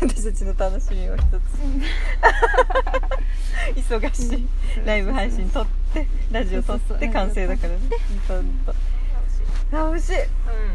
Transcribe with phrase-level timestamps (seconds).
[0.00, 1.26] 私たちの楽しみを一つ。
[3.90, 4.46] 忙しい。
[4.84, 7.78] ライブ配信撮ってラジオ撮って完成だからね
[8.28, 8.74] ほんと
[9.72, 10.12] あ美味しい。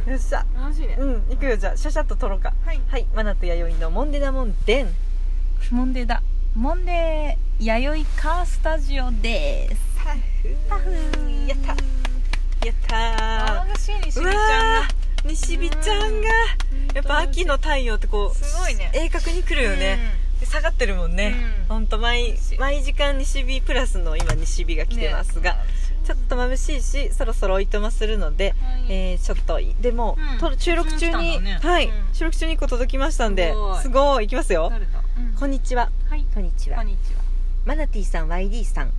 [0.05, 0.87] うんよっしゃ楽しい。
[0.87, 2.81] ねうん行くよじゃあシャシャッと撮ろうかはい。
[2.87, 3.05] はい。
[3.15, 4.87] マナと弥生のモンデダモンデン
[5.71, 6.21] モンデーだ
[6.55, 9.91] モンデー弥生カースタジオです
[10.67, 10.91] パフ
[11.47, 11.67] やった
[12.65, 14.11] やった楽しい。
[14.11, 14.87] しーうわみちゃんが
[15.29, 16.29] 西日ちゃんが
[16.93, 18.91] やっぱ秋の太陽ってこうすごいね。
[18.93, 19.99] 鋭角に来るよね、
[20.39, 21.67] で下がってるもんね、うん。
[21.67, 25.57] ほんと毎毎時間西日プラスの今西日が来てますが、
[26.05, 28.85] ちょっと眩しいしそろそろおいとまするので、はい。
[28.89, 30.39] えーちょっとでも、うん。
[30.39, 31.59] と収録中に、ね。
[31.61, 32.13] はい、うん。
[32.13, 34.23] 収録中に1個届きましたんですごい。
[34.23, 34.25] い。
[34.25, 34.71] いきますよ。
[35.39, 35.89] こんにちは。
[36.09, 36.25] はい。
[36.33, 36.83] こんにちは。
[37.65, 38.91] マナティさん YD さん。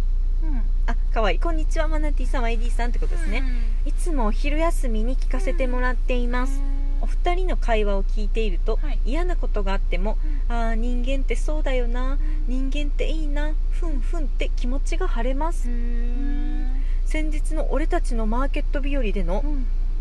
[0.42, 0.62] うん。
[0.86, 1.38] あかわいい。
[1.38, 3.42] こんにちはマナティさん YD さんってことですね、
[3.84, 6.60] いつもお昼休みに聞かせてもらっています、
[7.02, 8.98] お二人の会話を聞いていると、はい。
[9.04, 10.16] 嫌なことがあっても、
[10.48, 15.68] ああ人間ってそうだよな、人間っていいなふんふんって気持ちが晴れます、
[17.04, 19.44] 先日の俺たちのマーケット日和での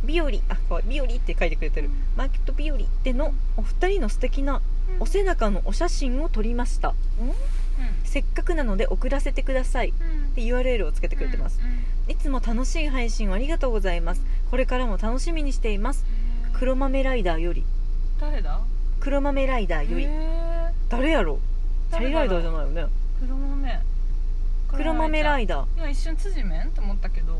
[0.05, 4.61] 日和あかわいい日和って書いてくれてる、マーケット日和でのお二人の素敵な
[4.99, 6.93] お背中のお写真を撮りました。
[8.03, 9.93] せっかくなので送らせてください。
[10.35, 11.59] で URL をつけてくれてます、
[12.07, 14.21] いつも楽しい配信をありがとうございます。
[14.51, 16.05] これからも楽しみにしています
[16.53, 17.63] 黒豆ライダーより。
[18.19, 18.59] 誰だ？
[18.99, 20.07] 黒豆ライダーより。
[20.89, 21.39] 誰やろ？
[21.91, 22.85] チャリライダーじゃないよね。
[23.19, 23.79] 黒豆。
[24.73, 25.67] 黒豆ライダー。
[25.77, 27.33] 今一瞬辻面って思ったけど。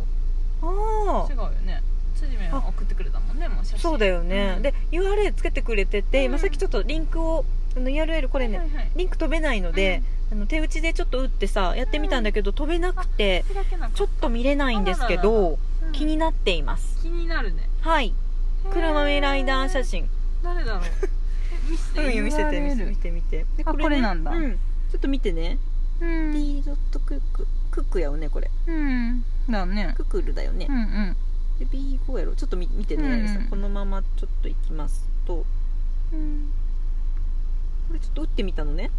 [0.64, 1.82] あ違うよね。
[2.16, 3.78] 辻面は送ってくれたもんねもう写真。
[3.78, 4.62] あそうだよね、うん。
[4.62, 6.26] で URL つけてくれてて、うん。
[6.26, 7.45] 今さっきちょっとリンクを
[7.76, 8.92] あの URL これね、はいはいはい。
[8.95, 13.98] リンク飛べないので、あの手打ちでちょっと打ってさやってみたんだけど、飛べなくて開けなかた。
[13.98, 15.92] ちょっと見れないんですけあららどうん。
[15.94, 17.02] 気になっています。
[17.02, 17.70] 気になるね。
[17.82, 18.14] はい
[18.72, 20.08] 黒豆ライダー写真。
[20.44, 20.81] 誰だろう？
[21.52, 22.20] え見せて。
[22.20, 23.45] うん見せて見せて見て見て。
[23.58, 24.31] であこれなんだ。
[24.31, 25.58] うん、ちょっと見てね。
[26.00, 26.34] うん。
[26.34, 27.48] D ドットクック。
[27.72, 28.50] クックやよねこれ。
[28.67, 29.23] うん。
[29.50, 29.94] だね。
[29.98, 30.67] クックルだよね。
[30.70, 31.16] う、んうん。
[31.60, 33.48] で B5 やろちょっと見見てね、うんうん。
[33.50, 35.36] このままちょっといきますと。
[35.38, 35.45] こ
[36.14, 36.50] うん。
[37.94, 38.89] れちょっと打ってみたのね。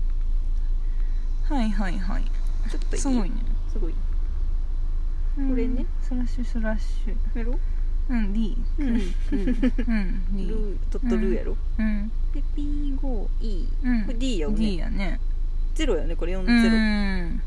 [1.45, 2.25] はいはいはい。
[2.71, 3.37] ちょっとすごいね。
[3.73, 3.93] すごい。
[3.93, 5.85] これね。
[6.03, 7.39] スラッシュスラッシュ。
[7.39, 7.59] やろ
[8.11, 8.95] うん D うんうん。
[8.95, 14.05] うんルードットルーやろ、うんで B5E、うん。
[14.07, 14.59] これ D やよね。
[14.59, 15.21] D やね。
[15.77, 17.43] 0やねこれ40、うん。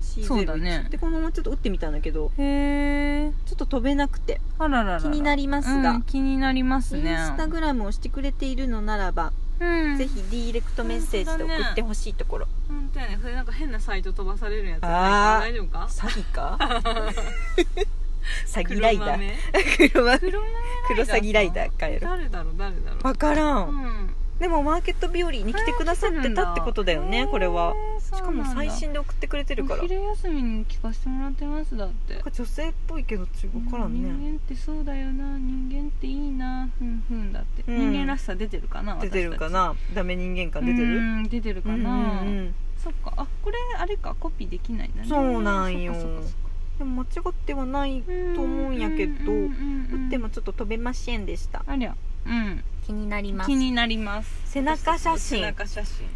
[0.00, 0.86] C01 そうだね。
[0.90, 2.32] でこのままちょっと打ってみたんだけど。
[2.38, 4.40] へえちょっと飛べなくて。
[4.58, 7.10] あらら気になりますが、うん気になりますね。
[7.10, 9.96] インスタグラムをしてくれているのならば、うん。
[9.96, 13.18] ぜひディレクトメッセージで送ってほしいところ、本当やね。
[13.20, 14.80] それなんか変なサイト飛ばされるやつ。
[14.82, 15.88] 大丈夫か？
[15.88, 16.58] 詐欺か？
[18.46, 19.88] 詐欺ライダー。
[19.90, 20.18] 黒豆。
[20.18, 20.42] 黒豆。
[20.88, 21.76] 黒詐欺ライダー。
[21.76, 23.02] かやろ誰だろう誰だろう。
[23.02, 24.14] 分からん、うん。
[24.38, 27.74] でもマーケット日和に来てくださってたってことだよねこれは。
[28.00, 29.82] しかも最新で送ってくれてるから。
[29.82, 32.20] お昼休みに聞かせてもらってますだって。
[32.28, 34.00] 女性っぽいけど違う分からんね。
[34.00, 35.38] 人間ってそうだよな。
[35.38, 36.68] 人間っていいな。
[36.76, 37.92] ふんふんだって、うん。
[37.92, 39.76] 人間らしさ出てるかな出てるか私な。
[39.94, 40.96] ダメ人間感出てる？
[40.96, 42.54] うん出てるかな、うんうんうん。
[42.78, 43.12] そっか。
[43.16, 44.16] あこれあれか。
[44.18, 45.08] コピーできないんだね。
[45.08, 45.92] そうなんよ。
[45.94, 46.38] そっかそっかそっか
[46.82, 48.02] でも間違ってはない
[48.34, 51.62] と思うんやけどうんうんうんうん打ってもちょっと飛べませんでした。
[51.64, 51.94] ありゃ。
[52.26, 52.64] うん。
[52.84, 53.46] 気になります。
[53.46, 54.28] 気になります。
[54.46, 55.38] 背中写真。
[55.38, 56.06] 背中写真。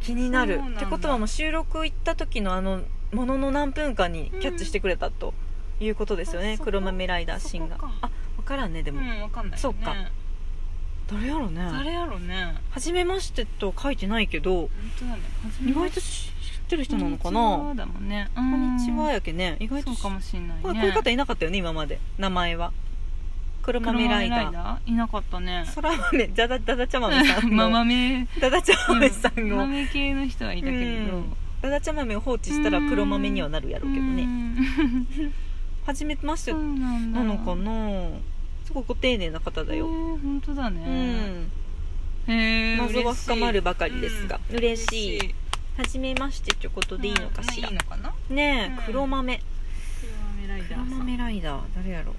[0.00, 0.62] 気になる。
[0.76, 2.80] ってことはもう収録行った時のあの
[3.12, 5.34] ものの何分間にキャッチしてくれたと
[5.80, 6.64] いうことですよね、あそこ。
[6.66, 9.94] 黒豆ライダーシンがあ分からんねでも、うんわかんない、ね、そうか。
[11.10, 11.60] 誰やろね。
[11.60, 12.54] 誰やろうね。
[12.70, 15.20] 初めましてと書いてないけど本当だね。
[15.66, 16.32] 意外と知
[16.64, 17.74] ってる人なのかな？
[17.74, 18.28] だもんね。
[18.34, 19.56] ここんにちはやけね。
[19.60, 20.62] 意外とそうかもしんないね。
[20.62, 22.00] こうこういう方いなかったよね今まで。
[22.18, 22.72] 名前は
[23.62, 25.64] 黒豆ライダーーいなかったね。
[25.72, 27.70] そら豆ダダダダ茶豆さんまの。
[27.70, 31.32] 豆 ダダ茶豆さんを、豆系の人はいたけれど、うん。
[31.62, 34.26] ダダ茶豆を放置したら黒豆にはなるやろうけどね。
[34.26, 35.32] ね
[35.86, 38.08] 初めましてなのかな？
[38.64, 41.50] すごいご丁寧な方だよ、本当だうね、ん。
[42.26, 44.40] へー謎は深まるばかりですが。
[44.50, 45.34] うん嬉しい
[45.76, 48.14] 初めましてってことでいいのかしら、うんいいのかな？
[48.30, 48.84] ねえ、うん。
[48.86, 49.40] 黒豆。
[50.00, 51.62] 黒豆ライダー黒豆ライダー。
[51.74, 52.14] 誰やろ？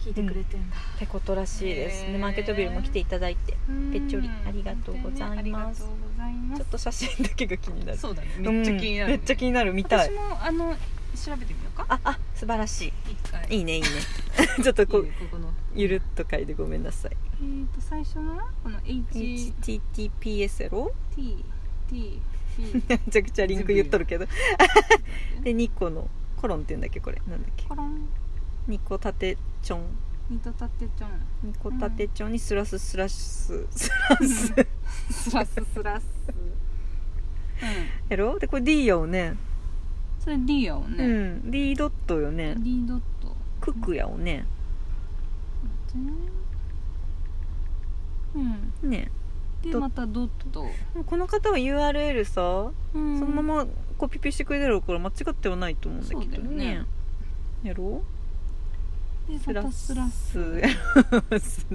[0.00, 3.92] 聞いてくれてんだ、ってことらしいです、でマーケットビルも来ていただいてうん。
[3.92, 5.82] ぺっちょりありがとうございます。
[6.56, 7.98] ちょっと写真だけが気になる。
[7.98, 8.28] そうだね。
[8.38, 9.72] めっちゃ気になる、うんめっちゃ気になる。
[9.74, 10.08] 見たい。
[10.08, 10.74] 私もあの
[11.14, 11.84] 調べてみようか。
[11.88, 12.92] ああ素晴らし
[13.50, 13.54] い。
[13.54, 13.88] いいねいいね。
[14.64, 15.12] ちょっとこいう
[15.74, 17.10] ゆるっと書いてごめんなさい。
[17.42, 19.80] えーと最初のこの HTT
[20.22, 21.44] HTTPS やろ T
[22.88, 24.26] めちゃくちゃリンク言っとるけど。
[25.42, 27.20] で2個のコロンって言うんだっけこれ。
[27.28, 27.66] なんだっけ。
[27.66, 28.08] コロン。
[28.68, 29.84] 2個縦ちょん。
[30.30, 31.10] ニトタテちゃん。
[31.42, 33.90] ニコタテ帳にスラススラスス。
[33.90, 34.54] ラス
[35.10, 36.06] スラススラス。
[36.28, 36.54] うん。
[38.08, 38.38] やろ？
[38.38, 39.34] でこれ D やよね。
[40.20, 41.50] それ D やわうね、ん。
[41.50, 42.54] D ドットよね。
[42.58, 43.36] D ドット。
[43.60, 44.46] ククやよね。
[48.34, 48.88] うん。
[48.88, 49.10] ね。
[49.10, 49.19] ド
[49.62, 50.66] でまたドット、
[51.04, 53.18] この方は URL さうん。
[53.18, 53.66] そのまま
[53.98, 56.64] コピペしてくれてるから間違ってはないと思うんだけどね。
[56.64, 56.86] ね。
[57.62, 58.02] やろ
[59.28, 60.32] でまたスラス。
[60.32, 60.60] ス
[61.30, 61.66] ラス。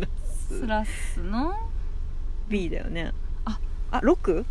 [0.50, 1.20] スラス。
[1.22, 1.70] の
[2.50, 3.14] ？B だよね。
[3.46, 3.60] あ。
[3.92, 4.44] あ 6?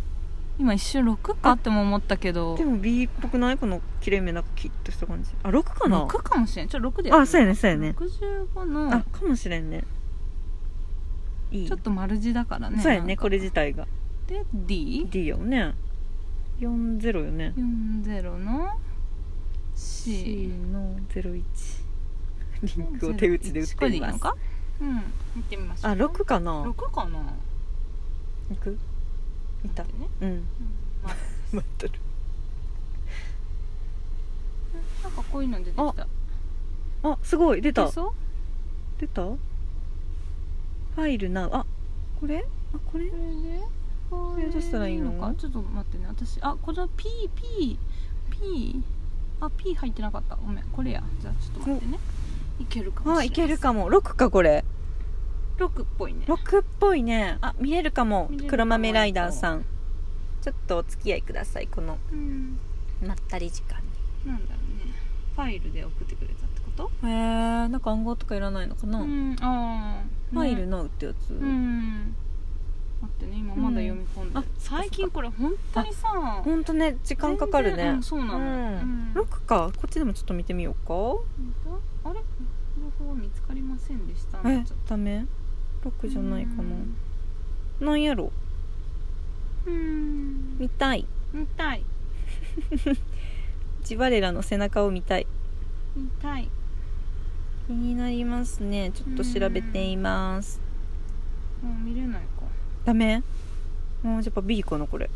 [0.57, 1.51] 今一瞬6か？
[1.51, 2.55] っても思ったけど。
[2.55, 3.57] でも B っぽくない？
[3.57, 5.31] この切れ目なキッとした感じ。
[5.43, 6.69] あ6かな？6かもしれん。
[6.69, 7.93] ちょ6であそうやねそうやね。
[7.97, 8.95] 65の。
[8.95, 9.83] あかもしれんね
[11.55, 11.67] いい。
[11.67, 12.81] ちょっと丸字だからね。
[12.81, 13.87] そうやねこれ自体が。
[14.27, 15.73] で D40 D よね
[16.59, 17.53] 40よね。
[17.55, 18.79] の
[19.75, 21.43] C C の01
[22.63, 24.19] リンクを手打ちで打ってます。
[24.81, 25.03] うん
[25.35, 25.91] 見てみましょう。
[25.91, 26.63] あ6かな。
[26.63, 27.19] 6かな？
[28.49, 28.77] 行く？
[29.63, 29.83] 見た。
[29.83, 29.89] ね。
[30.21, 30.47] うん。
[31.53, 31.93] 待ってる。
[35.03, 36.07] なんかこういうの出てきた。
[37.03, 37.61] あすごい。
[37.61, 37.89] 出た。
[38.97, 39.23] 出た？
[40.95, 41.65] ファイルなあ
[42.19, 42.45] これ？
[42.73, 43.09] あこれ？
[43.09, 43.61] これで
[44.09, 45.11] これどうしたらいいの？
[45.19, 45.33] か？
[45.37, 46.07] ちょっと待ってね。
[46.07, 48.81] 私あこの PPP
[49.41, 50.35] あ P 入ってなかった。
[50.35, 51.03] ごめんこれや。
[51.19, 51.99] じゃあちょっと待ってね。
[52.59, 53.89] いけるかもあいけるかも。
[53.89, 54.63] 6かこれ。
[55.57, 56.25] 6っぽいね。
[56.27, 57.37] 6っぽいね。
[57.41, 58.27] あ見れるかも。
[58.29, 59.65] 見れるかも黒豆ライダーさん。
[60.41, 61.97] ちょっとお付き合いくださいこの。
[62.11, 62.57] うん。
[63.05, 63.79] まったり時間
[64.25, 64.31] に。
[64.31, 64.93] なんだろうね
[65.35, 66.71] ファイルで送ってくれたってこ
[67.01, 67.07] と？
[67.07, 70.03] へえんか暗号とかいらないのかな、うんああ
[70.33, 72.15] ファイルなうってやつ、うん。
[73.01, 76.07] 待ってね今まだ読み込んで、うんあ最近これ本当にさ
[76.43, 77.83] ほんとね時間かかるね。
[77.89, 78.43] うんそうなの、うん。
[79.15, 79.21] うん。
[79.21, 79.71] 6か。
[79.75, 80.93] こっちでもちょっと見てみようか。
[80.93, 81.19] 本
[82.03, 82.09] 当？
[82.09, 82.19] あれ？
[82.99, 84.39] 情報見つかりませんでした。
[84.49, 85.25] えダメ
[85.83, 86.95] ？6とじゃないかうん。
[87.79, 88.31] ななんやろ？
[89.67, 90.57] うん。
[90.57, 91.05] 見たい。
[91.33, 91.83] 見たい
[93.85, 95.27] ジバレラの背中を見たい。
[95.95, 96.49] 見たい。
[97.67, 98.91] 気になりますね。
[98.91, 100.59] ちょっと調べています。
[101.61, 102.25] もう見れないか。
[102.83, 103.21] ダメ？
[104.01, 105.07] もうやっぱ B かなこれ。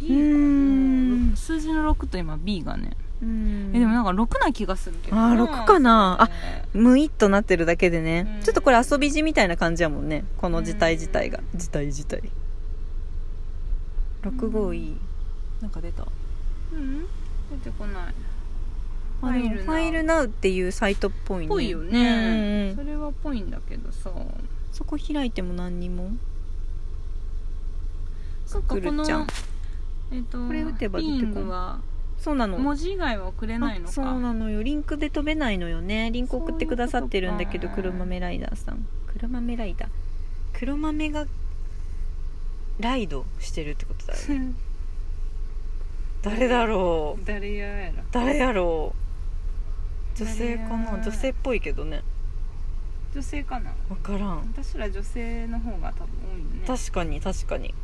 [0.00, 0.18] B かな。
[0.20, 1.36] ん。
[1.36, 3.70] 数字の6と今 B がね、うん。
[3.74, 5.16] えでもなんか6な気がするけど。
[5.18, 6.22] あー6かな。
[6.22, 6.30] あ
[6.72, 8.42] そムイっとなってるだけでね、うん。
[8.44, 10.24] ちょっとこれ遊び字みたいな感じやもんね。
[10.38, 11.58] この字体自体が、うん。
[11.58, 12.22] 字体自体。
[14.22, 14.96] 65いい。
[15.60, 16.04] なんか出た。
[16.04, 16.21] れ
[16.72, 17.06] うん。
[17.58, 18.14] 出てこない
[19.20, 21.48] ファイルナウファイルナウっていうサイトっぽいね。
[21.48, 24.10] ぽいよね、うんそれはぽいんだけどさ。
[24.72, 26.10] そこ開いても何にも。
[28.46, 29.26] そっかこのくるちゃん。
[30.10, 31.80] えっ、とこれ打てば出てこビな
[32.18, 32.58] そうなの。
[32.58, 33.90] 文字以外は送れないのか。
[33.90, 34.62] あそうなのよ。
[34.62, 36.10] リンクで飛べないのよね。
[36.10, 38.86] リンク送ってくださってるんだけど黒豆ライダーさん。
[39.06, 39.88] 黒豆ライダー。
[40.52, 41.26] 黒豆が
[42.80, 44.52] ライドしてるってことだよね
[46.22, 47.24] 誰だろう。
[47.24, 50.18] 誰ややら誰やろう。
[50.18, 50.92] 女性かな。
[50.92, 52.02] 女性っぽいけどね。
[53.12, 53.72] 女性かな。
[53.88, 54.52] 分からん。
[54.54, 56.64] 私ら女性の方が多分多いよね。
[56.66, 57.74] 確かに確かに。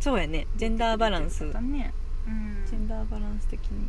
[0.00, 0.48] そうやね。
[0.56, 1.52] ジェンダーバランス。
[1.52, 1.94] だね。
[2.26, 2.64] うん。
[2.66, 3.86] ジェンダーバランス的に。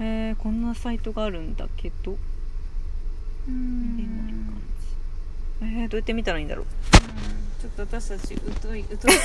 [0.00, 2.16] へえこんなサイトがあるんだけど。
[3.46, 3.96] うん。
[3.96, 4.62] 見れない感
[5.60, 5.82] じ。
[5.82, 6.66] えー、どうやって見たらいいんだろう。
[7.60, 9.12] ちょっと私たち疎い疎い。
[9.12, 9.18] ね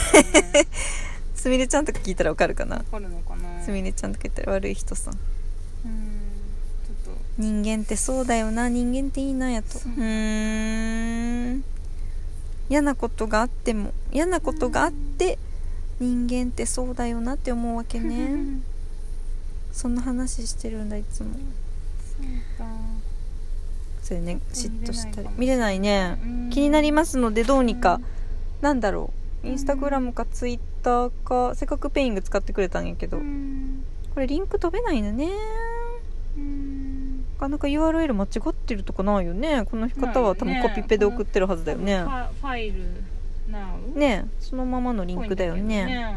[1.39, 2.75] すみれちゃんとか聞いたらわかるかな？
[2.75, 3.63] わかるのかな？
[3.63, 5.13] すみれちゃんとか言ったら悪い人さん。
[5.13, 6.21] うん
[6.85, 7.21] ちょっと。
[7.37, 8.67] 人間ってそうだよな。
[8.67, 9.79] 人間っていいなやと。
[9.85, 9.89] う。
[9.89, 11.63] ん。
[12.69, 15.39] 嫌なことがあっても嫌なことがあって
[15.99, 18.59] 人間ってそうだよなって思うわけね。
[19.71, 21.29] そんな話してるんだいつも。
[21.33, 22.25] そう
[22.57, 22.65] か。
[24.03, 24.39] それね。
[24.51, 25.29] 嫉妬したり。
[25.29, 26.19] 見見れないね。
[26.21, 26.49] うん。
[26.49, 27.95] 気になりますのでどうにか。
[27.95, 28.03] うん。
[28.61, 29.47] なんだろう。
[29.47, 33.17] インスタグラムかツイッターかせっかくペイング使ってくれたんやけど。
[33.17, 33.83] うん。
[34.13, 35.29] これリンク飛べないのね。
[36.37, 37.19] うん。
[37.19, 39.65] なかなか URL 間違ってるとかないよね。
[39.69, 41.99] この方は多分コピペで送ってるはずだよね。
[41.99, 42.79] ファイル
[43.95, 45.85] ねそのままのリンクだよね。
[45.85, 46.13] だ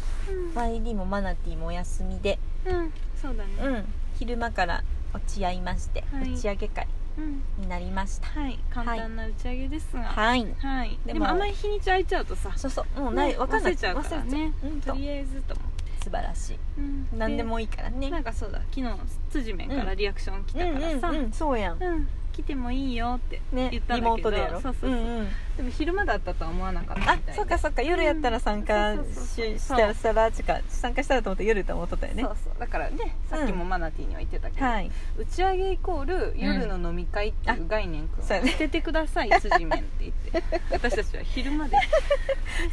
[0.54, 2.38] YD もマナティもお休みで。
[2.64, 2.92] うん。
[3.20, 3.50] そうだね。
[3.62, 3.84] うん。
[4.18, 6.34] 昼間から落ち合いまして、はい。
[6.34, 6.84] 打ち上げ会。
[6.84, 8.28] うんになりました。
[8.28, 8.58] はい。
[8.70, 10.04] 簡単な打ち上げですが。
[10.04, 10.46] はい。
[10.58, 10.98] はい。
[11.06, 13.00] でもあんまり日にち空いちゃうとさそうそう。
[13.00, 13.72] もうない、ねわかんない。
[13.72, 14.52] 忘れちゃうからね。
[14.62, 14.66] う。
[14.66, 14.92] うんと。
[14.92, 16.04] とりあえずと思って。
[16.04, 16.58] 素晴らしい。
[16.78, 17.08] うん。
[17.16, 18.10] 何でもいいからね。
[18.10, 18.60] なんかそうだ。
[18.70, 18.86] 昨日
[19.30, 21.08] 辻面からリアクション来たからさ。
[21.08, 21.32] うんうんうん。
[21.32, 21.82] そうやん。
[21.82, 24.60] うん来てもいいよってね言ったんだけどリモートでやろ？
[24.60, 24.90] そうそうそう。
[24.90, 25.28] うんうん。
[25.56, 27.12] でも昼間だったとは思わなかった。
[27.12, 27.80] あみたいでそっかそっか。
[27.80, 32.22] 夜やったら参加したらしたらちか参加したらと思って夜と思っとったよね。
[32.24, 32.54] そうそう。
[32.60, 34.90] だからねさっきもマナティーには言ってたけど、はい。
[35.16, 38.50] 打ち上げイコール夜の飲み会っていう概念くんうやね。
[38.50, 41.78] 捨ててください辻面って言って 私たちは昼間で。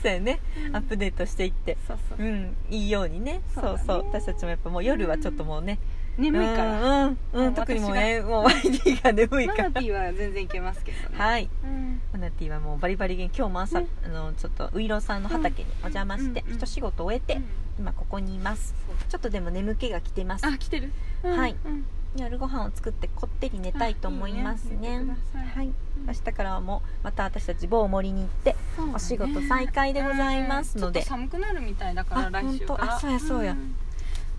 [0.02, 0.40] そうやね。
[0.68, 0.76] うん。
[0.76, 1.78] アップデートしていって。
[1.88, 2.26] そうそう。
[2.26, 2.56] うん。
[2.70, 3.42] いいようにね。
[3.56, 4.06] そううそう。
[4.08, 5.80] 私たちもやっぱもう夜はちょっともうね
[6.18, 7.06] 眠いから。
[7.06, 9.64] うんうん、うん、もう特にもうねもう YD が眠いから。
[9.64, 11.16] マナティーは全然いけますけどね。
[11.18, 11.50] はい。
[11.64, 12.02] うん。
[12.12, 13.38] マナティはもうバリバリ元気。
[13.38, 17.46] 今日も朝、ねあのちょっとウイロさんの畑にお邪魔して、一仕事終えて、うん。
[17.80, 18.76] 今ここにいます。
[19.10, 20.46] ちょっとでも眠気が来てます。
[20.46, 20.92] あ来てる、
[21.24, 21.56] うんはい。
[21.66, 25.00] うん夜ご飯を作ってこってり寝たいと思いますね。
[25.00, 25.18] ね。
[25.56, 25.68] はい。
[25.68, 25.74] うん。
[26.06, 28.56] 明日からはもうまた私たち某森に行って
[28.94, 31.00] お仕事再開でございますので。
[31.00, 31.06] うん。
[31.06, 32.96] ちょっと寒くなるみたいだからあ来週から。
[32.96, 33.54] あそうやそうや。
[33.54, 33.76] ん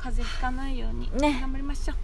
[0.04, 1.40] 風邪ひかないようにね。
[1.40, 1.96] 頑張りましょう。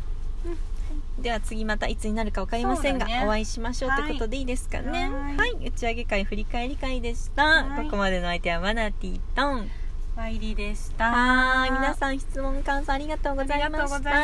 [1.22, 3.22] では次またいつになるか分かりませんが、ね。
[3.26, 5.10] お会いしましょうってことでいいですかね。
[5.10, 5.36] はい。
[5.36, 5.66] はい。
[5.66, 7.84] 打ち上げ会振り返り会でした、はい。
[7.84, 9.70] ここまでの相手はマナティとん
[10.16, 11.10] ワイリーでした。
[11.10, 11.70] はーい。
[11.72, 13.66] 皆さん質問感想ありがとうございました。
[13.66, 14.22] ありがとうございま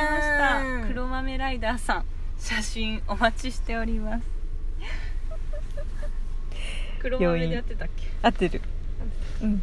[0.78, 0.88] した。
[0.88, 2.04] 黒豆ライダーさん
[2.38, 4.24] 写真お待ちしております。
[7.02, 8.08] 黒豆でやってたっけ？
[8.22, 8.62] 合ってる。
[9.42, 9.62] うん